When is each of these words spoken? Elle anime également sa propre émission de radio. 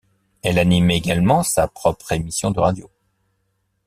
Elle 0.41 0.57
anime 0.57 0.89
également 0.89 1.43
sa 1.43 1.67
propre 1.67 2.11
émission 2.13 2.49
de 2.49 2.59
radio. 2.59 2.89